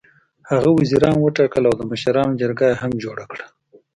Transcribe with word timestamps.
هغه 0.49 0.69
وزیران 0.79 1.15
وټاکل 1.19 1.63
او 1.69 1.73
د 1.77 1.81
مشرانو 1.91 2.37
جرګه 2.41 2.65
یې 2.69 2.75
هم 2.81 2.91
جوړه 3.03 3.25
کړه. 3.31 3.45